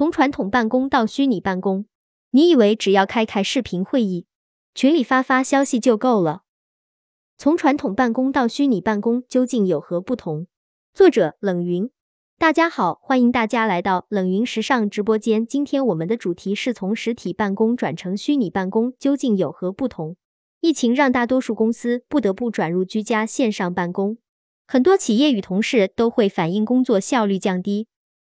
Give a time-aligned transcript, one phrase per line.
[0.00, 1.84] 从传统办公到虚拟办公，
[2.30, 4.24] 你以为只要开开视频会议，
[4.74, 6.44] 群里发发消息就够了？
[7.36, 10.46] 从传统办公到虚拟办公究竟有何不同？
[10.94, 11.90] 作者冷云。
[12.38, 15.46] 大家好，欢迎大家来到冷云时尚直播间。
[15.46, 20.16] 今天我们的主题是从实体办公转成虚拟办公究竟有何不同？
[20.62, 24.16] 疫情让大多数公司不得不转入居家线上办公，
[24.66, 27.86] 很多企业与同事都会反映工作效率降低。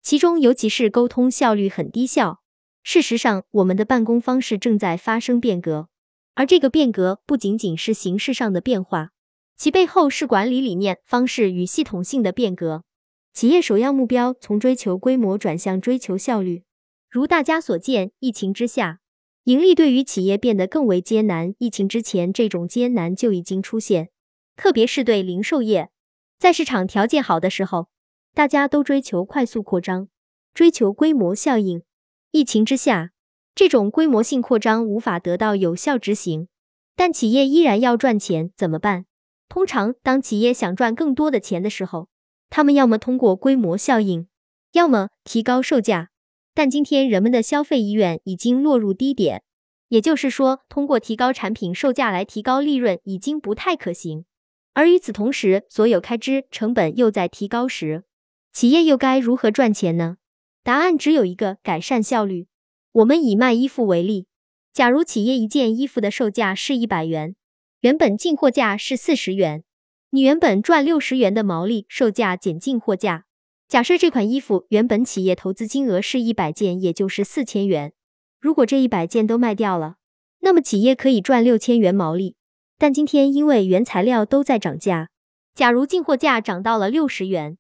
[0.10, 2.40] 其中，尤其是沟通效率很低效。
[2.82, 5.90] 事实上，我们的办公方式正在发生变革，
[6.34, 9.10] 而这个变革不仅仅是形式上的变化，
[9.58, 12.86] 其背后是管理理念、方式与系统性的变革。
[13.34, 16.64] 企业首要目标从追求规模转向追求效率。
[17.10, 19.02] 如大家所见，疫情之下，
[19.44, 21.54] 盈利对于企业变得更为艰难。
[21.58, 24.08] 疫情之前，这种艰难就已经出现，
[24.56, 25.90] 特别是对零售业，
[26.40, 27.90] 在市场条件好的时候。
[28.38, 30.10] 大家都追求快速扩张，
[30.54, 31.82] 追求规模效应。
[32.30, 33.10] 疫情之下，
[33.56, 36.48] 这种规模性扩张无法得到有效执行，
[36.96, 39.08] 但企业依然要赚钱，怎么办？
[39.50, 42.10] 通常，当企业想赚更多的钱的时候，
[42.52, 44.28] 他们要么通过规模效应，
[44.74, 46.12] 要么提高售价。
[46.54, 49.42] 但今天人们的消费意愿已经落入低点，
[49.88, 54.26] 也就是说，通过提高产品售价来提高利润已经不太可行。
[54.76, 58.04] 而与此同时，所有开支成本又在提高时，
[58.54, 60.18] 企业又该如何赚钱呢？
[60.64, 62.48] 答案只有一个：改善效率。
[62.92, 64.26] 我们以卖衣服为例，
[64.74, 67.36] 假如企业一件衣服的售价是一百元，
[67.82, 69.64] 原本进货价是四十元，
[70.10, 73.26] 你原本赚六十元的毛利，售价减进货价。
[73.68, 77.94] 假设这款衣服原本企业投资金额是一百件，也就是四千元。
[78.40, 79.98] 如果这一百件都卖掉了，
[80.40, 82.36] 那么企业可以赚六千元毛利。
[82.78, 85.10] 但今天因为原材料都在涨价，
[85.54, 87.58] 假如进货价涨到了六十元。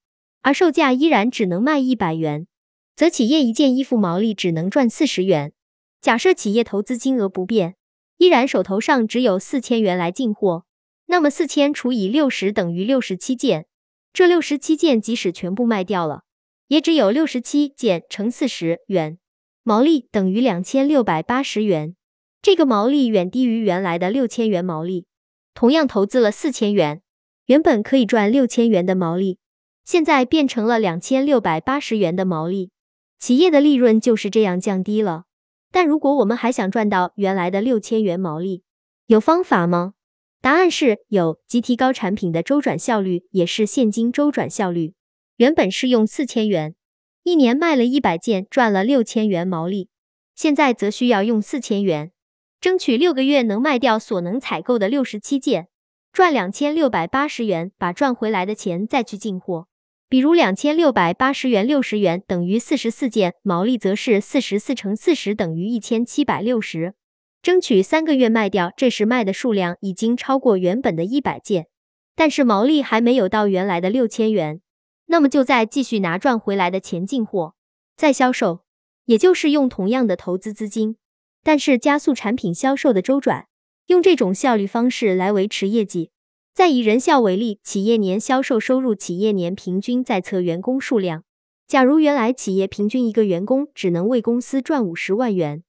[0.48, 2.48] 而售价依然只能卖一百元，
[2.95, 5.52] 则企业一件衣服毛利只能赚四十元。
[6.00, 7.76] 假设企业投资金额不变，
[8.16, 10.64] 依然手头上只有四千元来进货，
[11.08, 13.66] 那么四千除以六十等于六十七件。
[14.13, 16.22] 这六十七件即使全部卖掉了，
[16.69, 19.18] 也只有六十七件乘四十元，
[19.63, 21.94] 毛利等于两千六百八十元。
[22.41, 25.07] 这个毛利远低于原来的六千元毛利。
[25.53, 27.02] 同样投资了四千元，
[27.47, 29.40] 原本可以赚六千元的毛利。
[29.88, 32.72] 现在变成了两千六百八十元的毛利，
[33.18, 35.24] 企业的利润就是这样降低了。
[35.72, 38.64] 但如果我们还想赚到原来的六千元毛利，
[39.06, 39.94] 有方法吗？
[40.42, 44.94] 答案是有，即提高产品的周转效率，也是现金周转效率。
[45.38, 46.75] 原本是用四千元，
[47.24, 49.88] 一年卖了一百件，赚了六千元毛利。
[50.36, 52.12] 现在则需要用四千元，
[52.59, 55.69] 争取六个月能卖掉所能采购的六十七件，
[56.12, 59.69] 赚两千六百八十元，把赚回来的钱再去进货。
[60.09, 66.94] 比如两千六百八十元，六十元等于四十四件，毛利则是四十四乘四十等于一千七百六十，
[67.41, 68.72] 争取三个月卖掉。
[68.78, 71.68] 这时卖的数量已经超过原本的一百件，
[72.16, 74.62] 但是毛利还没有到原来的六千元，
[75.07, 77.56] 那么就再继续拿赚回来的钱进货，
[77.97, 78.62] 再销售，
[79.07, 80.95] 也就是用同样的投资资金，
[81.44, 83.47] 但是加速产品销售的周转，
[83.88, 86.12] 用这种效率方式来维持业绩。
[86.57, 91.23] 再以人效为例，企业年销售收入，企业年平均在册员工数量。
[91.68, 95.62] 假如原来企业平均一个员工只能为公司赚五十万元，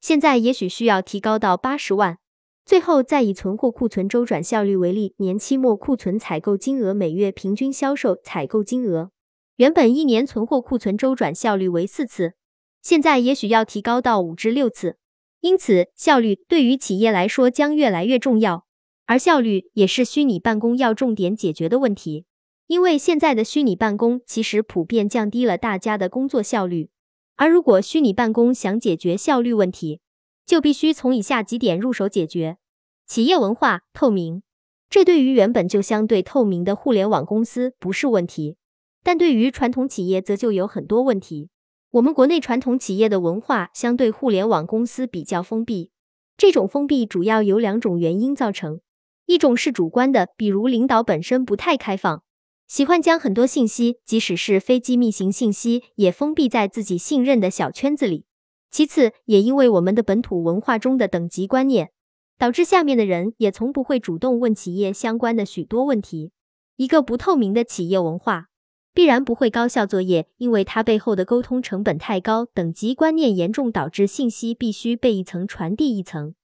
[0.00, 2.18] 现在也许需要提高到八十万。
[2.64, 9.10] 最后再以存货库存周转效率为例，年期末库存采购金额，每月平均销售采购金额，
[9.56, 12.34] 原本一年存货库存周转效率为四次，
[12.80, 14.96] 现在也许要提高到五至六次。
[15.40, 18.65] 因此，效率对于企业来说将越来越重要。
[19.06, 22.26] 而效率也是虚拟办公要重点解决的问题，
[22.66, 26.90] 因为现在的虚拟办公其实普遍降低了大家的工作效率。
[27.36, 30.00] 而如果虚拟办公想解决效率问题，
[30.44, 32.58] 就必须从以下几点入手解决：
[33.06, 34.42] 企业文化透明。
[34.88, 38.56] 这对于原本就相对透明的互联网公司不是问题，
[39.02, 41.50] 但对于传统企业则就有很多问题。
[41.90, 45.90] 我们国内传统企业的文化相对互联网公司比较封闭，
[46.36, 48.80] 这种封闭主要由两种原因造成。
[49.26, 52.22] 一种是主观的，比如领导本身不太开放，
[52.66, 58.24] 喜欢将很多信息，即使是非机密型信息，也封闭在自己信任的小圈子里。
[58.70, 61.90] 其次，也因为我们的本土文化中的等级观念，
[62.38, 66.32] 导致下面的人也从不会主动问企业相关的许多问题。
[66.76, 68.46] 一个不透明的企业文化，
[68.92, 76.34] 必然不会高效作业，因为它背后的沟通成本太高，等级观念严重，导致信息必须被一层传递一层。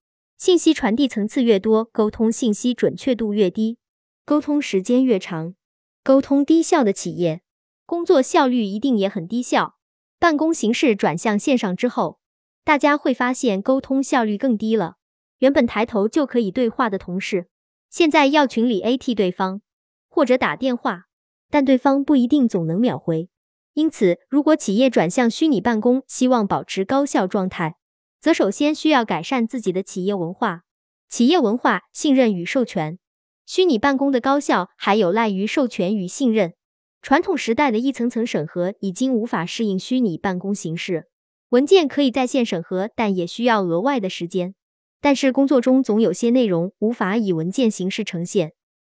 [0.43, 3.79] 信息传递层次越多，沟通信息准确度越低，
[4.25, 5.55] 沟通时间越长。
[6.03, 7.43] 沟通低效的企业，
[7.87, 9.77] 工作效率一定也很低效。
[10.19, 12.19] 办公形式转向线上之后，
[12.65, 14.97] 大家会发现沟通效率更低了。
[15.39, 17.47] 原本抬头就可以对话的同事，
[17.89, 19.63] 现在要群里 AT 对方
[20.09, 21.05] 或者打电话，
[21.51, 23.29] 但对方不一定总能秒回。
[23.75, 27.77] 因此，如果企业转向虚拟办公，希望保持高效状态，
[28.23, 30.63] 则首先需要改善自己的企业文化。
[31.09, 33.01] 企业文化、信任与授权。
[33.45, 36.55] 虚拟办公的高效还有赖于授权与信任。
[37.03, 41.09] 传统时代的一层层审核已经无法适应虚拟办公形式。
[41.49, 44.55] 文件可以在线审核，但也需要额外的时间。
[45.01, 48.53] 但是工作中总有些内容无法以文件形式呈现，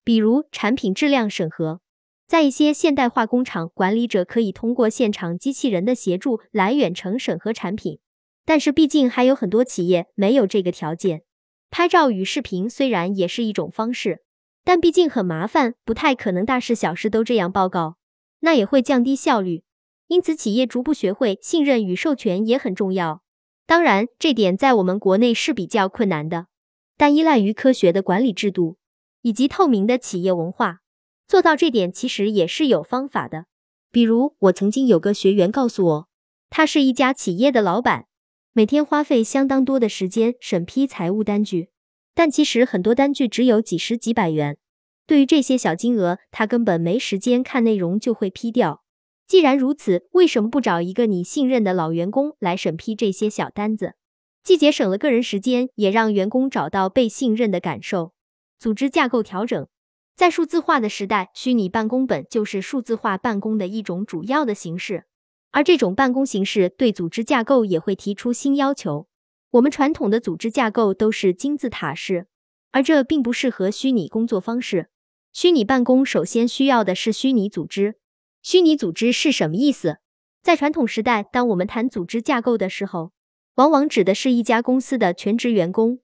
[0.05, 1.81] 比如产品质量审核。
[2.27, 8.01] 在一些现代化工厂，管理者可以通过现场机器人的协助来远程审核产品。
[8.45, 11.23] 但是毕竟还有很多企业没有这个条件。
[11.71, 14.23] 拍照与视频虽然也是一种方式。
[14.67, 17.99] 但毕竟很麻烦，不太可能大事小事都这样报告，
[18.41, 19.63] 那也会降低效率。
[20.07, 23.23] 因此，企业逐步学会信任与授权也很重要。
[23.67, 26.47] 当然，这点在我们国内是比较困难的，
[26.97, 28.79] 但依赖于科学的管理制度
[29.21, 30.79] 以及透明的企业文化，
[31.29, 33.45] 做到这点其实也是有方法的。
[33.91, 36.09] 比如，我曾经有个学员告诉我，
[36.49, 38.07] 他是一家企业的老板，
[38.57, 41.71] 每天花费相当多的时间审批财务单据。
[42.15, 44.57] 但其实很多单据只有几十几百元，
[45.09, 48.85] 对于这些小金额，他根本没时间看内容就会批掉。
[49.27, 53.95] 既然如此，为什么不找一个你信任的老员工来审批这些小单子？
[54.45, 58.13] 既节省了个人时间，也让员工找到被信任的感受。
[58.61, 59.67] 组织架构调整，
[60.15, 65.07] 在数字化的时代，虚拟办公本就是数字化办公的一种主要的形式，
[65.55, 69.07] 而这种办公形式对组织架构也会提出新要求。
[69.53, 72.27] 我们传统的组织架构都是金字塔式，
[72.73, 74.89] 而这并不适合虚拟工作方式。
[75.33, 77.95] 虚拟办公首先需要的是虚拟组织。
[78.43, 79.99] 虚拟组织是什么意思？
[80.43, 83.13] 在传统时代，当我们谈组织架构的时候，
[83.55, 86.01] 往往指的是一家公司的全职员工。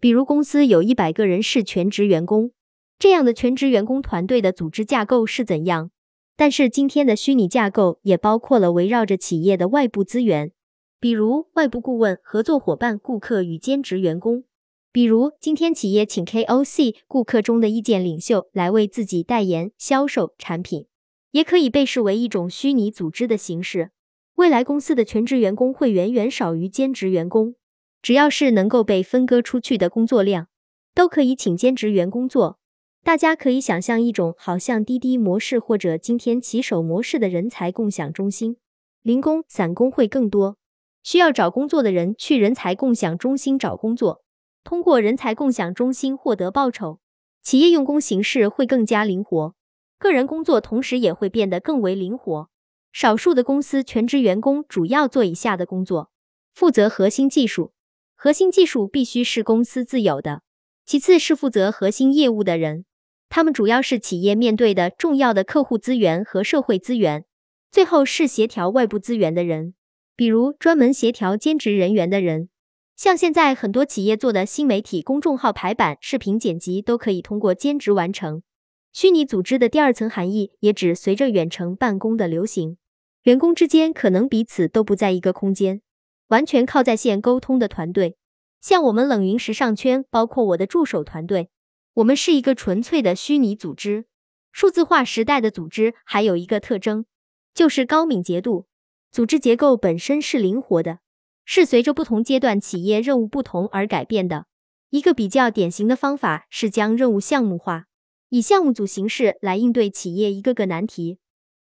[0.00, 2.52] 比如公司有一百个人是全职员工，
[2.98, 5.90] 这样的全职员工团队的组织架构是怎样？
[6.36, 10.52] 但是今天的虚拟架构也包括了围绕着企业的外部资源。
[10.98, 14.44] 比如外部顾问、合作伙伴、顾客与兼职员工。
[14.90, 20.86] 比如今天企业请 KOC 顾客中的意见领袖来为自己代言、销售产品，
[21.32, 23.90] 也可以被视为一种虚拟组织的形式。
[24.36, 27.56] 未来公司的全职员工会远远少于兼职员工，
[28.00, 30.48] 只要是能够被分割出去的工作量，
[30.94, 32.58] 都可以请兼职员工做。
[33.04, 38.56] 大家可以想象一种好像滴滴模式或者今天骑手模式的人才共享中心，
[39.02, 40.56] 零工、散工会更多。
[41.02, 44.22] 需要找工作的人去人才共享中心找工作，
[44.64, 46.98] 通过人才共享中心获得报酬，
[47.42, 49.54] 企业用工形式会更加灵活，
[49.98, 52.48] 个人工作同时也会变得更为灵活。
[52.90, 56.10] 少数的公司全职员工主要做以下的工作：
[56.54, 57.74] 负责核心技术，
[58.16, 60.38] 核心技术必须是公司自有的；
[60.86, 62.86] 其次是负责核心业务的人，
[63.34, 67.22] 他们主要是企业面对的重要的客户资源和社会资源；
[67.68, 69.74] 最后是协调外部资源的人。
[70.14, 72.48] 比如专门协调兼职人员的人，
[72.94, 78.44] 像现在很多企业做的新媒体公众号排版、视频剪辑，都可以通过兼职完成。
[78.92, 82.76] 虚拟组织的第二层含义，也指随着远程办公的流行，
[83.24, 85.82] 员工之间可能彼此都不在一个空间，
[86.28, 88.16] 完全靠在线沟通的团队。
[88.60, 91.50] 像我们冷云时尚圈，包括我的助手团队，
[91.94, 94.06] 我们是一个纯粹的虚拟组织。
[94.50, 97.06] 数字化时代的组织还有一个特征，
[97.54, 98.66] 就是高敏捷度。
[99.12, 100.98] 组织结构本身是灵活的，
[101.44, 104.46] 是随着不同阶段企业任务不同而改变的。
[104.90, 107.86] 一个比较典型的方法是将任务项目化，
[108.30, 111.18] 以项目组形式来应对企业一个个难题。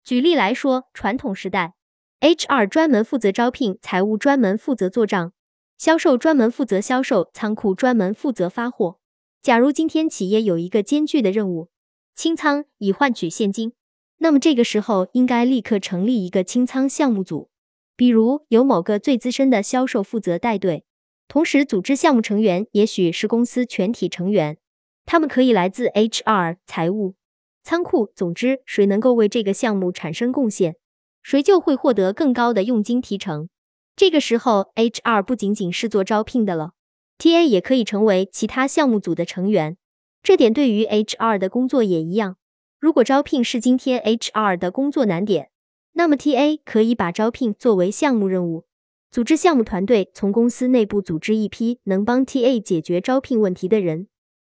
[0.05, 1.75] 举例来说，传统时代
[2.21, 5.33] ，HR 专门负责招聘，财务专门负责做账，
[5.77, 9.00] 销售专门负责销售，仓库专门负责发货。
[9.43, 11.71] 假如今天企业有一个艰巨的任务，
[12.15, 13.73] 清仓以换取现金。
[14.19, 17.49] 那么这个时候应该立刻成立一个清仓项目组，
[17.97, 20.85] 比如由某个最资深的销售负责带队，
[21.27, 24.59] 同时组织项目成员也许是公司全体成员，
[25.07, 27.15] 他们可以来自 HR、财务、
[27.63, 30.77] 仓库，总之谁能够为这个项目产生贡献，
[31.23, 33.49] 谁就会获得更高的佣金提成。
[33.97, 36.73] 这个时候 HR 不仅仅是做招聘的了
[37.21, 39.77] ，TA 也可以成为其他项目组的成员，
[40.23, 42.39] 这点对于 HR 的工作也一样。
[42.79, 45.51] 如果招聘是今天 HR 的工作难点，
[45.93, 48.65] 那么 TA 可以把招聘作为项目任务，
[49.11, 54.07] 组织项目团队，从公司内部组织一批能帮 TA 解决招聘问题的人。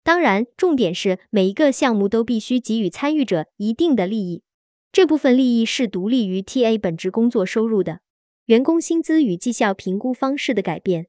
[0.03, 4.43] 当然，重点是每一个项目都必须给予参与者一定的利益，
[4.91, 8.01] 这部分利益是独立于 TA 本职工作收入的。
[8.45, 11.07] 员工薪资与绩效评估方式的改变，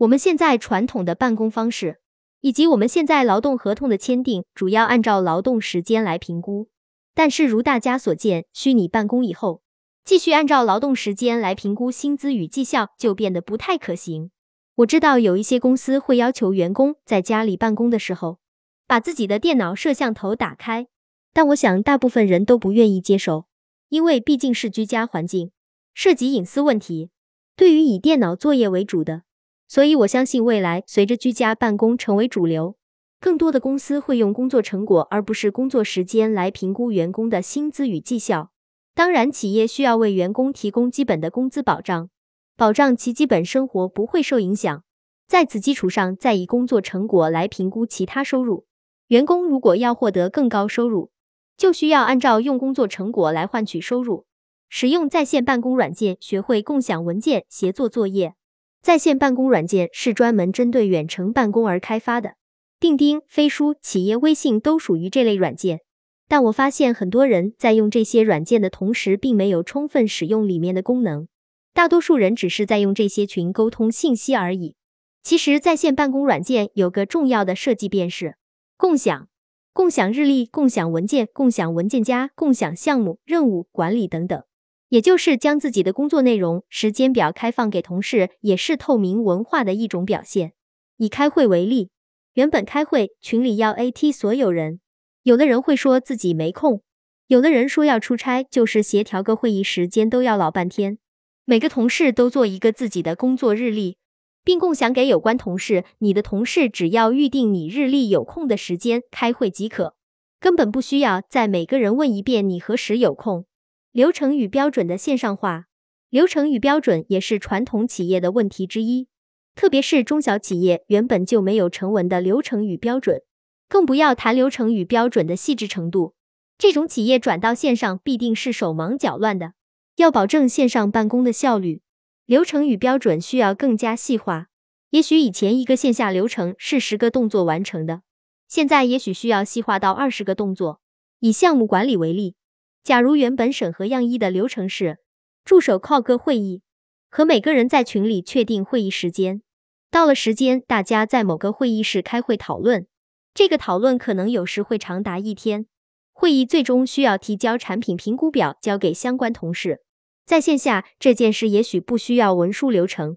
[0.00, 2.00] 我们现在传统的办公方式，
[2.40, 6.70] 以及我们现在劳动合同的签订，主要按照劳动时间来评估。
[7.14, 9.60] 但是如大家所见，虚拟办公以后，
[10.02, 14.30] 继续按照劳动时间来评估薪资与绩效，就变得不太可行。
[14.76, 18.38] 我知道有一些公司会要求员工在家里办公的时候，
[18.86, 20.86] 把自己的电脑摄像头打开，
[21.34, 23.44] 但我想大部分人都不愿意接受，
[23.90, 25.50] 因为毕竟是居家环境，
[25.92, 27.10] 涉及隐私问题。
[27.54, 29.24] 对于以电脑作业为主的，
[29.70, 32.74] 所以我相信未来随着居家办公成为主流，
[33.20, 38.50] 更多的公司会用工作成果而不是工作时间来评估员工的薪资与绩效。
[38.96, 42.10] 当然，企业需要为员工提供基本的工资保障。
[42.56, 44.82] 保障其基本生活不会受影响，
[45.28, 48.66] 在此基础上再以工作成果来评估其他收入。
[49.06, 51.12] 员工如果要获得更高收入，
[51.56, 54.26] 就需要按照用工作成果来换取收入。
[54.68, 58.34] 使用在线办公软件，学会共享文件、协作作业。
[58.82, 62.34] 在线办公软件是专门针对远程办公而开发的，
[62.78, 65.80] 钉钉、飞书、企业微信都属于这类软件。
[66.26, 71.28] 但我发现很多人在用这些软件的同时，并没有充分使用里面的功能。
[71.74, 74.76] 大多数人只是在用这些群沟通信息而已。
[75.22, 78.36] 其实，在线办公软件有个重要的设计便是
[78.76, 79.28] 共享、
[79.74, 84.42] 共享日历、共享文件、共享文件夹、共享项目、任务管理等等。
[84.90, 90.52] 也就是将自己的工作内容、时间表开放给同事，也是透明文化的一种表现。
[90.96, 91.90] 以开会为例，
[92.34, 94.80] 原本开会群里要 AT 所有人，
[95.22, 96.82] 有的人会说自己没空，
[97.28, 100.98] 有的人说要出差，就是协调个会议时间都要老半天。
[101.44, 103.96] 每个同事都做一个自己的工作日历，
[104.44, 105.84] 并共享给有关同事。
[105.98, 109.94] 你的同事只要预定你日历有空的时间开会即可，
[110.40, 113.46] 根本不需要再每个人问一遍你何时有空。
[113.92, 115.66] 流程与标准的线上化，
[116.10, 119.08] 流程与标准也是传统企业的问题之一，
[119.56, 123.22] 特别是中小企业原本就没有成文的流程与标准，
[123.68, 126.14] 更不要谈流程与标准的细致程度。
[126.56, 129.54] 这种企业转到线上必定是手忙脚乱的。
[129.96, 131.82] 要保证线上办公的效率，
[132.26, 134.46] 流程与标准需要更加细化。
[134.90, 138.02] 也许以前一个线下流程是十个动作完成的，
[138.46, 140.80] 现在也许需要细化到二十个动作。
[141.18, 142.34] 以项目管理为例，
[142.82, 144.98] 假如原本审核样衣的流程是
[145.44, 146.62] 助手靠个会议，
[147.08, 149.42] 和每个人在群里确定会议时间，
[149.90, 152.86] 到了时间大家在某个会议室开会讨论，
[153.34, 155.66] 这个讨论可能有时会长达一天。
[156.12, 159.82] 会议最终需要提交产品评估表交给相关同事。
[160.26, 163.16] 在线下这件事也许不需要文书流程，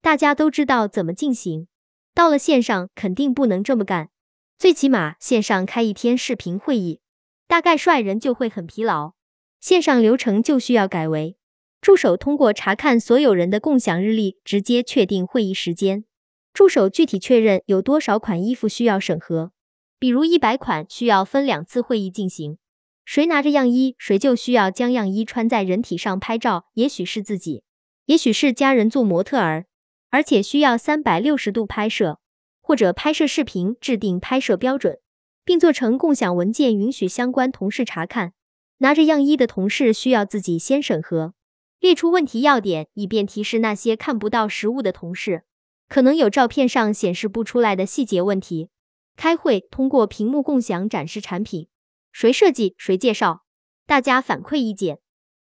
[0.00, 1.66] 大家都知道怎么进行。
[2.14, 4.08] 到了线上肯定不能这么干，
[4.56, 7.00] 最起码线上开一天视频会议，
[7.46, 9.12] 大概率人就会很疲劳。
[9.60, 11.36] 线上流程就需要改为
[11.80, 16.04] 助手通过查看所有人的共享日历，直接确定会议时间。
[16.52, 19.52] 助手具体确认有多少款衣服需要审核，
[19.98, 22.58] 比如一百款需要分两次会议进行。
[23.04, 27.64] 谁拿着样衣，谁就需要将样衣穿在人体上拍照，也许是自己，
[28.06, 29.66] 也许是家人做模特儿，
[30.10, 32.18] 而且需要三百六十度拍摄，
[32.62, 34.98] 或者拍摄视频，制定拍摄标准，
[35.44, 38.32] 并做成共享文件，允许相关同事查看。
[38.78, 41.34] 拿着样衣的同事需要自己先审核，
[41.78, 45.44] 列出问题要点，以便提示那些看不到实物的同事，
[45.88, 48.70] 可能有照片上显示不出来的细节问题。
[49.16, 51.68] 开会通过屏幕共享展示产品。
[52.10, 53.44] 谁设计谁介绍，
[53.86, 54.98] 大家反馈意见。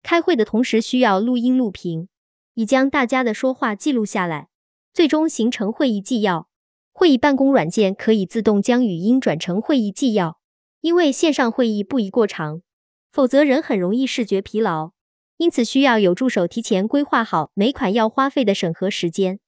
[0.02, 2.08] 开会的同时需要录音录屏，
[2.54, 4.48] 以将大家的说话记录下来，
[4.94, 6.47] 最终形成会议纪要。
[6.98, 10.40] 会议办公软件可以自动将语音转成会议纪要，
[10.80, 12.60] 因为线上会议不宜过长，
[13.12, 14.90] 否则人很容易视觉疲劳。
[15.36, 19.38] 因此需要有助手提前规划好每款要花费的审核时间，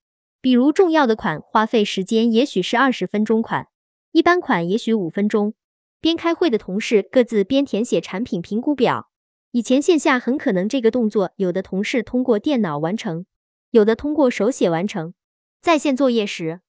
[0.41, 3.67] 比如重要的款花费时间也许是二十分钟款，
[4.13, 5.55] 一般款也许五分钟。
[6.01, 9.11] 边开会的同事各自边填写产品评估表。
[9.51, 13.27] 以前线下很可能这个动作有的同事通过电脑完成，
[13.73, 15.15] 有的通过手写完成。
[15.61, 16.61] 在线作业时，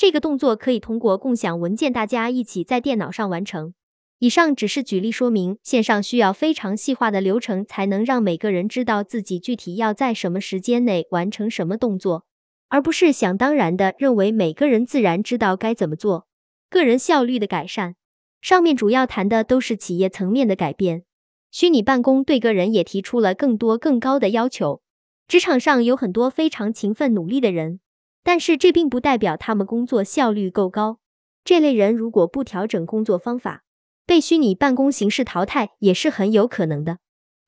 [0.00, 3.74] 这个动作可以通过共享文件，大家一起在电脑上完成。
[4.18, 12.24] 以上只是举例说明，线上需要非常细化的流程，才能让每个人知道自己具体要在什么时间内完成什么动作，
[12.70, 16.26] 而不是想当然的认为每个人自然知道该怎么做。
[16.70, 17.96] 个人效率的改善。
[18.40, 21.04] 上面主要谈的都是企业层面的改变，
[21.50, 24.80] 虚拟办公对个人也提出了更多更高的要求。
[25.28, 27.80] 职场上有很多非常勤奋努力的人，
[28.22, 30.98] 但是这并不代表他们工作效率够高。
[31.44, 33.64] 这类人如果不调整工作方法，
[34.06, 36.98] 被虚拟办公形式淘汰也是很有可能的。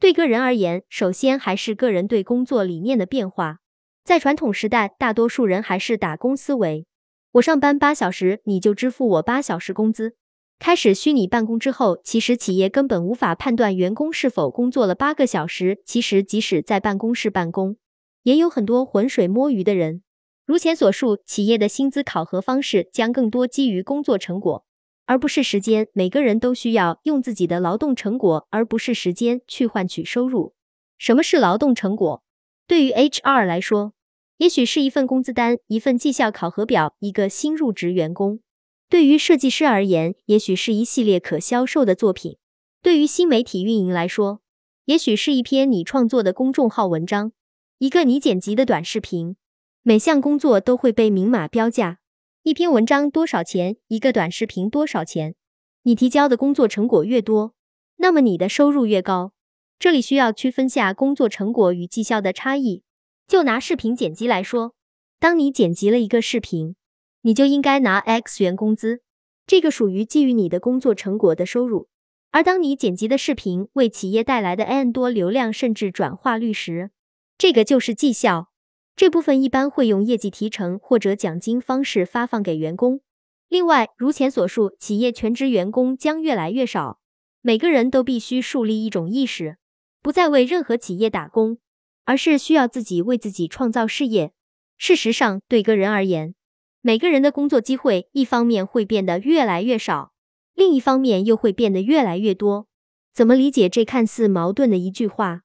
[0.01, 3.59] 对个人而言，首先还是个人对工作理念的变化。
[4.03, 6.87] 在传统时代，大多数人还是打工思维，
[7.33, 10.17] 我上班八小时，你就支付我八小时工资。
[10.59, 15.81] 开始虚拟办公之后，其实企业根本无法判断员工是否工作了八个小时。
[15.85, 17.77] 其实，即使在办公室办公，
[18.23, 20.03] 也有很多浑水摸鱼的人。
[20.45, 24.65] 如前所述，企业的薪资考核方式将更多基于工作成果，
[25.07, 25.87] 而不是时间。
[25.93, 30.55] 每个人都需要用自己的劳动成果，而不是时间去换取收入。
[30.99, 32.25] 什么是劳动成果？
[32.67, 33.93] 对于 HR 来说，
[34.39, 38.41] 也许是一份工资单、一份绩效考核表、一个新入职员工。
[38.89, 42.35] 对于设计师而言，也许是一系列可销售的作品；
[42.83, 44.41] 对于新媒体运营来说，
[44.87, 47.33] 也许是一篇你创作的公众号文章，
[47.79, 49.37] 一个你剪辑的短视频。
[49.85, 51.99] 每项工作都会被明码标价，
[52.45, 55.35] 一篇文章多少钱，一个短视频多少钱。
[55.83, 57.55] 你提交的工作成果越多，
[57.97, 59.33] 那么你的收入越高。
[59.81, 62.85] 这里需要区分下工作成果与绩效的差异。
[63.27, 64.77] 就拿视频剪辑来说，
[65.19, 66.77] 当你剪辑了一个视频。
[67.23, 69.03] 你就应该拿 X 元工资，
[69.49, 71.89] 这个属于基于你的工作成果的收入。
[72.31, 76.93] 而当你剪辑的视频为企业带来的 N 多流量甚至转化率时，
[77.37, 78.52] 这个就是绩效。
[78.95, 83.01] 这部分一般会用业绩提成或者奖金方式发放给员工。
[83.49, 87.01] 另外，如前所述，企业全职员工将越来越少，
[87.41, 89.57] 每个人都必须树立一种意识，
[90.01, 91.59] 不再为任何企业打工，
[92.05, 94.33] 而是需要自己为自己创造事业。
[94.79, 96.35] 事实上，对个人而言，
[96.81, 100.13] 每个人的工作机会，一方面会变得越来越少，
[100.55, 102.67] 另一方面又会变得越来越多。
[103.13, 105.43] 怎么理解这看似矛盾的一句话？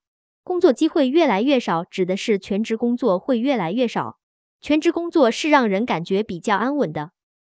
[0.48, 4.16] 工作机会越来越少，指的是全职工作会越来越少。
[4.62, 7.10] 全职工作是让人感觉比较安稳的，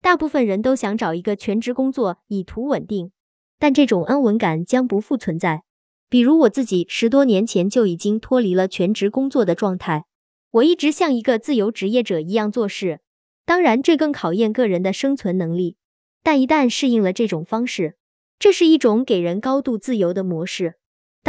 [0.01, 3.11] 大部分人都想找一个全职工作以图稳定，
[3.59, 5.61] 但这种安稳感将不复存在。
[6.09, 10.05] 比如我自己，十多年前就已经脱离了全职工作的状态，
[10.49, 13.01] 我一直像一个自由职业者一样做事。
[13.45, 15.77] 当然，这更考验个人的生存能力。
[16.23, 17.97] 但一旦适应了这种方式，
[18.39, 20.78] 这是一种给人高度自由的模式。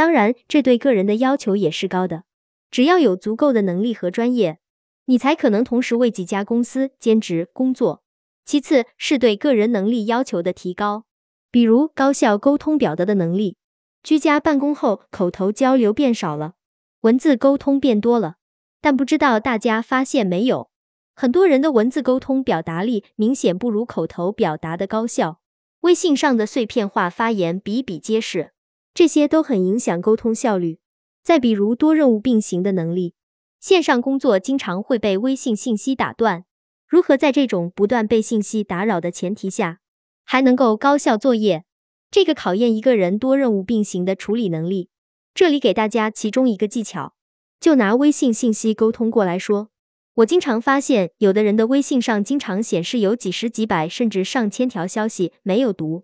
[0.01, 2.23] 当然，这对个人的要求也是高的。
[2.71, 4.57] 只要有足够的能力和专业，
[5.05, 8.01] 你才可能同时为几家公司兼职工作。
[8.43, 11.05] 其次，是对个人能力要求的提高，
[11.51, 13.57] 比如高效沟通表达的能力。
[14.01, 16.53] 居家办公后，口头交流变少了，
[17.01, 18.37] 文字沟通变多了。
[18.81, 20.71] 但不知道大家发现没有？
[21.13, 25.41] 很多人的文字沟通表达力明显不如口头表达的高效，
[25.81, 28.53] 微信上的碎片化发言比比皆是，
[28.93, 30.79] 这些都很影响沟通效率。
[31.23, 33.13] 再比如多任务并行的能力，
[33.59, 36.45] 线上工作经常会被微信信息打断，
[36.87, 39.79] 如何在这种不断被信息打扰的前提下，
[40.25, 41.63] 还能够高效作业？
[42.09, 44.89] 这个考验一个人多任务并行的处理能力。
[45.33, 47.13] 这里给大家其中一个技巧，
[47.59, 49.69] 就拿微信信息沟通过来说。
[50.15, 56.03] 我经常发现，有的人的微信上经常显示有几十几百甚至上千条消息没有读。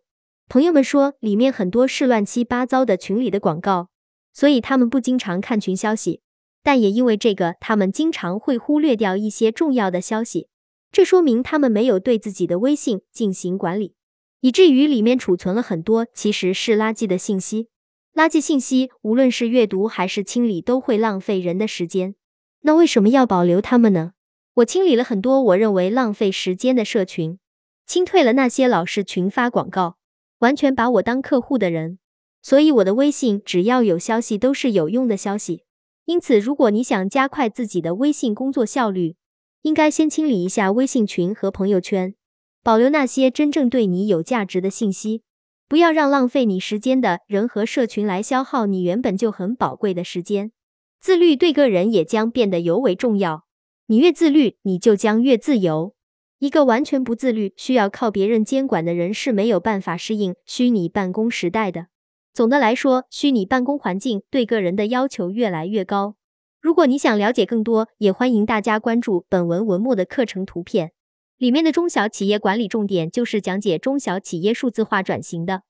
[0.49, 3.89] 朋友们说，里面很多是乱七八糟的群里的广告，
[4.31, 6.21] 所以他们不经常看群消息。
[6.63, 10.47] 但也因为这个，他们经常会忽略掉一些重要的消息。
[10.89, 13.95] 这说明他们没有对自己的微信进行管理，
[14.39, 17.67] 以至于里面储存了很多其实是垃圾的信息。
[18.13, 22.15] 垃圾信息，无论是阅读还是清理，都会浪费人的时间。
[22.61, 24.13] 那为什么要保留他们呢？
[24.55, 27.37] 我清理了很多我认为浪费时间的社群，
[27.85, 29.97] 清退了那些老是群发广告、
[30.39, 31.99] 完全把我当客户的人。
[32.41, 35.63] 所以我的微信只要有消息都是有用的消息。
[36.05, 39.17] 因此，如果你想加快自己的微信工作效率，
[39.63, 42.15] 应该先清理一下微信群和朋友圈，
[42.63, 45.23] 保留那些真正对你有价值的信息，
[45.67, 50.53] 不要让浪费你时间的人和社群来消耗你原本就很宝贵的时间。
[51.01, 53.45] 自律对个人也将变得尤为重要。
[53.87, 55.93] 你越自律，你就将越自由。
[56.39, 61.87] 一个完全不自律、需要靠别人监管的人是没有办法适应虚拟办公时代的。
[62.31, 66.15] 总的来说，虚拟办公环境对个人的要求越来越高。
[66.61, 70.91] 如果你想了解更多，也欢迎大家关注本文文末的课程图片，
[71.37, 75.63] 里面的中小企业管理重点就是讲解中小企业数字化转型的。